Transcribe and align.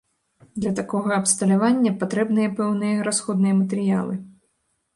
Для 0.61 0.71
такога 0.79 1.11
абсталявання 1.21 1.91
патрэбныя 2.01 2.49
пэўныя 2.61 3.07
расходныя 3.11 3.61
матэрыялы. 3.61 4.15